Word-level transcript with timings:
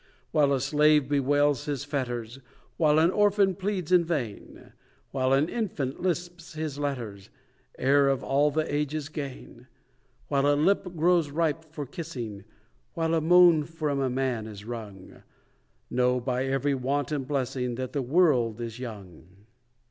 While 0.31 0.51
a 0.51 0.59
slave 0.59 1.07
bewails 1.07 1.65
his 1.65 1.83
fetters; 1.85 2.39
While 2.77 2.97
an 2.97 3.11
orphan 3.11 3.53
pleads 3.53 3.91
in 3.91 4.03
vain; 4.03 4.73
While 5.11 5.31
an 5.31 5.47
infant 5.47 6.01
lisps 6.01 6.53
his 6.53 6.79
letters, 6.79 7.29
Heir 7.77 8.07
of 8.07 8.23
all 8.23 8.49
the 8.49 8.65
age's 8.73 9.09
gain; 9.09 9.67
While 10.27 10.47
a 10.51 10.55
lip 10.57 10.95
grows 10.95 11.29
ripe 11.29 11.63
for 11.71 11.85
kissing; 11.85 12.45
While 12.95 13.13
a 13.13 13.21
moan 13.21 13.63
from 13.63 14.11
man 14.15 14.47
is 14.47 14.65
wrung; 14.65 15.21
Know, 15.91 16.19
by 16.19 16.45
every 16.45 16.73
want 16.73 17.11
and 17.11 17.27
blessing, 17.27 17.75
That 17.75 17.93
the 17.93 18.01
world 18.01 18.59
is 18.59 18.79
young. 18.79 19.45